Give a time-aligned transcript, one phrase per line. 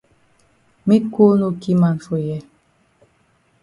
[0.87, 2.41] Make cold no ki man for here.